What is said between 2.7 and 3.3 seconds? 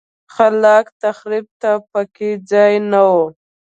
نه و.